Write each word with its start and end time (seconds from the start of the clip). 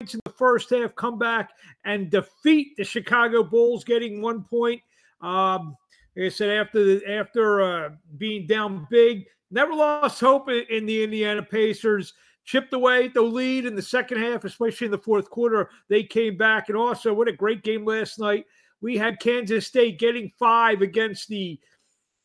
in 0.00 0.20
the 0.24 0.32
first 0.32 0.70
half, 0.70 0.94
come 0.94 1.18
back 1.18 1.50
and 1.84 2.10
defeat 2.10 2.76
the 2.76 2.84
Chicago 2.84 3.42
Bulls, 3.42 3.82
getting 3.82 4.22
one 4.22 4.44
point. 4.44 4.80
Um, 5.20 5.76
like 6.16 6.26
I 6.26 6.28
said, 6.28 6.50
after 6.50 7.06
after 7.10 7.62
uh, 7.62 7.90
being 8.16 8.46
down 8.46 8.86
big, 8.90 9.26
never 9.50 9.74
lost 9.74 10.20
hope 10.20 10.48
in 10.48 10.86
the 10.86 11.02
Indiana 11.02 11.42
Pacers. 11.42 12.14
Chipped 12.44 12.72
away 12.72 13.08
the 13.08 13.20
lead 13.20 13.66
in 13.66 13.74
the 13.76 13.82
second 13.82 14.22
half, 14.22 14.44
especially 14.44 14.86
in 14.86 14.90
the 14.90 14.98
fourth 14.98 15.28
quarter. 15.28 15.68
They 15.88 16.02
came 16.02 16.38
back, 16.38 16.68
and 16.68 16.78
also 16.78 17.12
what 17.12 17.28
a 17.28 17.32
great 17.32 17.62
game 17.62 17.84
last 17.84 18.18
night. 18.18 18.46
We 18.80 18.96
had 18.96 19.20
Kansas 19.20 19.66
State 19.66 19.98
getting 19.98 20.32
five 20.38 20.80
against 20.80 21.28
the 21.28 21.58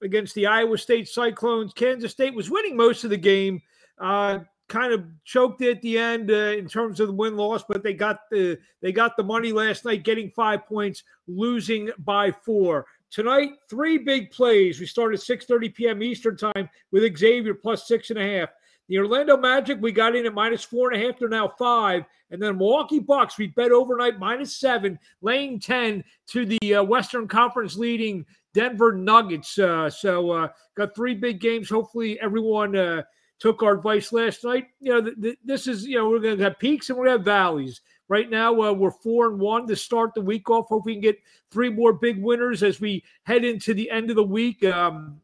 against 0.04 0.36
the 0.36 0.46
Iowa 0.46 0.78
State 0.78 1.08
Cyclones. 1.10 1.74
Kansas 1.74 2.12
State 2.12 2.36
was 2.36 2.52
winning 2.52 2.78
most 2.78 3.04
of 3.04 3.10
the 3.10 3.18
game. 3.18 3.62
Uh, 3.98 4.40
kind 4.70 4.93
of 4.93 5.05
choked 5.25 5.61
at 5.61 5.82
the 5.82 5.98
end 5.98 6.32
uh, 6.32 6.55
in 6.57 6.68
terms 6.68 7.00
of 7.00 7.07
the 7.07 7.13
win 7.13 7.36
loss, 7.36 7.63
but 7.68 7.84
they 7.84 7.93
got 7.93 8.30
the 8.32 8.57
they 8.82 8.91
got 8.91 9.16
the 9.18 9.23
money 9.23 9.52
last 9.52 9.85
night, 9.85 10.04
getting 10.04 10.30
five 10.31 10.66
points, 10.66 11.04
losing 11.27 11.90
by 11.99 12.31
four. 12.31 12.85
Tonight, 13.12 13.52
three 13.70 13.99
big 13.99 14.31
plays. 14.31 14.80
We 14.80 14.85
start 14.85 15.13
at 15.13 15.20
6:30 15.20 15.73
p.m. 15.76 16.04
Eastern 16.04 16.38
time 16.38 16.70
with 16.91 17.18
Xavier 17.18 17.54
plus 17.54 17.88
six 17.88 18.09
and 18.09 18.20
a 18.20 18.40
half. 18.40 18.49
The 18.90 18.99
Orlando 18.99 19.38
Magic, 19.38 19.77
we 19.81 19.91
got 19.91 20.16
in 20.16 20.26
at 20.26 20.34
minus 20.34 20.63
four 20.63 20.91
and 20.91 21.02
a 21.02 21.05
half. 21.05 21.18
They're 21.18 21.30
now 21.30 21.48
five. 21.57 22.04
And 22.32 22.41
then 22.41 22.57
Milwaukee 22.57 22.99
Bucks, 22.99 23.38
we 23.38 23.48
bet 23.48 23.71
overnight 23.71 24.20
minus 24.20 24.55
seven, 24.57 24.99
laying 25.21 25.59
10 25.59 26.04
to 26.27 26.45
the 26.45 26.76
uh, 26.76 26.84
Western 26.84 27.27
Conference 27.27 27.77
leading 27.77 28.26
Denver 28.54 28.91
Nuggets. 28.91 29.57
Uh, 29.57 29.90
so 29.90 30.32
uh, 30.32 30.48
got 30.76 30.95
three 30.95 31.16
big 31.16 31.40
games. 31.40 31.70
Hopefully, 31.70 32.20
everyone 32.20 32.76
uh, 32.76 33.04
took 33.40 33.64
our 33.64 33.73
advice 33.73 34.14
last 34.14 34.44
night. 34.44 34.68
You 34.80 34.94
know, 34.94 35.02
th- 35.02 35.22
th- 35.22 35.38
this 35.44 35.68
is 35.68 35.86
you 35.86 35.98
know 35.98 36.10
we're 36.10 36.20
going 36.20 36.38
to 36.38 36.44
have 36.44 36.60
peaks 36.60 36.90
and 36.90 36.98
we're 36.98 37.05
going 37.05 37.18
to 37.18 37.20
have 37.20 37.26
valleys. 37.26 37.82
Right 38.10 38.30
now, 38.30 38.62
uh, 38.62 38.74
we're 38.74 38.91
four 38.91 39.28
and 39.28 39.40
one 39.40 39.66
to 39.68 39.76
start 39.76 40.14
the 40.14 40.22
week 40.22 40.50
off. 40.50 40.68
Hope 40.68 40.86
we 40.86 40.94
can 40.94 41.02
get 41.02 41.20
three 41.52 41.70
more 41.70 41.94
big 41.94 42.22
winners 42.22 42.62
as 42.62 42.80
we 42.82 43.04
head 43.24 43.46
into 43.46 43.74
the 43.74 43.90
end 43.90 44.10
of 44.10 44.18
the 44.18 44.24
week. 44.24 44.63
Um, 44.63 45.22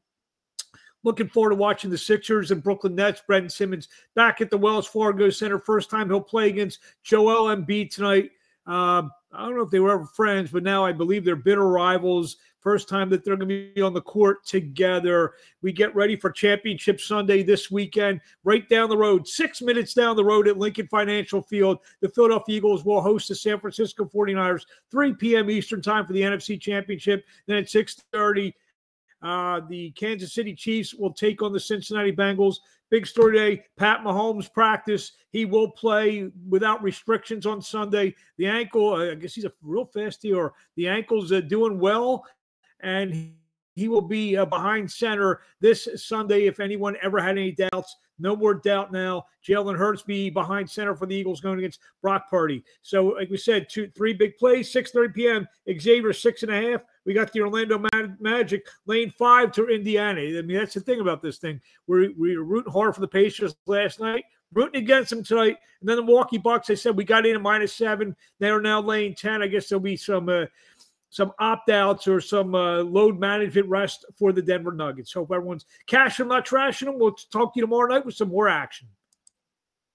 looking 1.04 1.28
forward 1.28 1.52
to 1.52 1.56
watching 1.56 1.90
the 1.90 1.98
Sixers 1.98 2.52
and 2.52 2.64
Brooklyn 2.64 2.96
Nets. 2.96 3.22
Brendan 3.26 3.50
Simmons 3.50 3.90
back 4.16 4.42
at 4.42 4.50
the 4.50 4.58
Wells 4.58 4.88
Fargo 4.88 5.30
Center. 5.30 5.60
First 5.60 5.90
time 5.90 6.10
he'll 6.10 6.22
play 6.22 6.48
against 6.50 6.80
Joel 7.04 7.56
Embiid 7.56 7.94
tonight. 7.94 8.32
Um, 8.70 9.12
I 9.34 9.46
don't 9.46 9.56
know 9.56 9.64
if 9.64 9.72
they 9.72 9.80
were 9.80 9.92
ever 9.92 10.06
friends, 10.06 10.52
but 10.52 10.62
now 10.62 10.86
I 10.86 10.92
believe 10.92 11.26
they're 11.26 11.36
bitter 11.36 11.68
rivals. 11.68 12.38
First 12.62 12.88
time 12.88 13.10
that 13.10 13.24
they're 13.24 13.36
going 13.36 13.50
to 13.50 13.72
be 13.74 13.82
on 13.82 13.94
the 13.94 14.02
court 14.02 14.46
together. 14.46 15.34
We 15.64 15.72
get 15.72 15.96
ready 15.96 16.16
for 16.16 16.30
Championship 16.30 17.02
Sunday 17.02 17.42
this 17.42 17.72
weekend, 17.72 18.22
right 18.44 18.68
down 18.70 18.90
the 18.90 18.98
road, 18.98 19.28
six 19.28 19.62
minutes 19.62 19.94
down 19.94 20.16
the 20.16 20.26
road 20.26 20.48
at 20.48 20.58
Lincoln 20.58 20.88
Financial 20.88 21.42
Field. 21.42 21.80
The 22.02 22.10
Philadelphia 22.10 22.58
Eagles 22.58 22.86
will 22.86 23.02
host 23.02 23.30
the 23.30 23.36
San 23.36 23.60
Francisco 23.60 24.06
49ers, 24.06 24.66
3 24.92 25.14
p.m. 25.16 25.50
Eastern 25.50 25.82
time 25.82 26.06
for 26.06 26.14
the 26.14 26.22
NFC 26.22 26.62
Championship. 26.62 27.26
Then 27.48 27.58
at 27.58 27.66
6:30, 27.66 28.54
uh, 29.22 29.62
the 29.70 29.92
Kansas 29.92 30.34
City 30.34 30.54
Chiefs 30.54 30.94
will 30.94 31.14
take 31.14 31.42
on 31.42 31.52
the 31.52 31.60
Cincinnati 31.60 32.12
Bengals. 32.12 32.58
Big 32.90 33.06
story 33.06 33.38
today 33.38 33.64
Pat 33.78 34.02
Mahomes 34.02 34.52
practice. 34.52 35.12
He 35.32 35.46
will 35.46 35.70
play 35.70 36.32
without 36.48 36.82
restrictions 36.82 37.46
on 37.46 37.62
Sunday. 37.62 38.16
The 38.38 38.48
ankle, 38.48 38.96
I 38.96 39.16
guess 39.16 39.36
he's 39.36 39.46
a 39.46 39.52
real 39.62 39.86
fast 39.86 40.24
here. 40.24 40.54
The 40.76 40.88
ankle's 40.88 41.32
uh, 41.32 41.42
doing 41.42 41.80
well, 41.80 42.26
and 42.80 43.34
he 43.80 43.88
will 43.88 44.02
be 44.02 44.36
uh, 44.36 44.46
behind 44.46 44.92
center 44.92 45.40
this 45.62 45.88
Sunday 45.96 46.46
if 46.48 46.60
anyone 46.60 46.98
ever 47.02 47.20
had 47.20 47.38
any 47.38 47.52
doubts. 47.52 47.96
No 48.20 48.36
more 48.36 48.54
doubt 48.54 48.92
now. 48.92 49.26
Jalen 49.48 49.78
Hurts 49.78 50.02
be 50.02 50.30
behind 50.30 50.70
center 50.70 50.94
for 50.94 51.06
the 51.06 51.16
Eagles 51.16 51.40
going 51.40 51.60
against 51.60 51.80
Brock 52.02 52.30
Purdy. 52.30 52.62
So, 52.82 53.06
like 53.08 53.30
we 53.30 53.38
said, 53.38 53.70
two, 53.70 53.90
three 53.96 54.12
big 54.12 54.38
plays, 54.38 54.72
6:30 54.74 55.14
p.m. 55.14 55.48
Xavier 55.80 56.12
six 56.12 56.44
and 56.44 56.52
a 56.52 56.72
half. 56.72 56.82
We 57.06 57.14
got 57.14 57.32
the 57.32 57.42
Orlando 57.42 57.82
Magic 58.20 58.68
lane 58.86 59.14
five 59.18 59.54
to 59.54 59.70
Indiana. 59.70 60.20
I 60.20 60.42
mean, 60.42 60.58
that's 60.58 60.74
the 60.74 60.82
thing 60.82 61.00
about 61.00 61.22
this 61.22 61.38
thing. 61.38 61.62
We're, 61.88 62.12
we 62.18 62.38
were 62.38 62.44
rooting 62.44 62.74
hard 62.74 62.94
for 62.94 63.02
the 63.02 63.08
Pacers 63.08 63.56
last 63.66 64.02
night, 64.02 64.26
rooting 64.54 64.84
against 64.84 65.12
them 65.12 65.24
tonight. 65.24 65.58
And 65.80 65.88
then 65.88 65.96
the 65.96 66.04
Milwaukee 66.04 66.38
Bucks, 66.38 66.70
I 66.70 66.74
said 66.74 66.98
we 66.98 67.06
got 67.06 67.26
in 67.26 67.36
at 67.36 67.42
minus 67.42 67.74
seven. 67.74 68.14
They 68.40 68.50
are 68.50 68.62
now 68.62 68.82
laying 68.82 69.16
10. 69.16 69.42
I 69.42 69.48
guess 69.48 69.70
there'll 69.70 69.80
be 69.80 69.96
some. 69.96 70.28
Uh, 70.28 70.46
some 71.10 71.32
opt 71.40 71.70
outs 71.70 72.08
or 72.08 72.22
some 72.22 72.56
uh, 72.56 72.82
load 72.82 73.20
management 73.20 73.68
rest 73.68 74.06
for 74.18 74.32
the 74.32 74.42
Denver 74.42 74.72
Nuggets. 74.72 75.14
Hope 75.14 75.32
everyone's 75.32 75.66
cashing, 75.88 76.28
not 76.28 76.46
trashing 76.46 76.86
them. 76.86 77.00
We'll 77.00 77.16
talk 77.32 77.54
to 77.54 77.60
you 77.60 77.64
tomorrow 77.64 77.94
night 77.94 78.06
with 78.06 78.16
some 78.16 78.30
more 78.30 78.48
action. 78.48 78.88